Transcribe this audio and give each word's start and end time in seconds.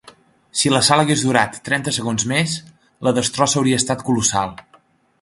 Si 0.61 0.71
l'assalt 0.71 1.03
hagués 1.05 1.25
durat 1.25 1.59
trenta 1.69 1.95
segons 1.99 2.27
més, 2.33 2.57
la 3.09 3.17
destrossa 3.21 3.63
hauria 3.63 3.83
estat 3.85 4.07
colossal. 4.09 4.61